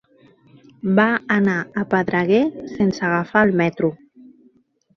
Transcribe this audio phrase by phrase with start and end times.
[0.99, 1.05] Va
[1.35, 2.41] anar a Pedreguer
[2.73, 3.95] sense agafar el metro.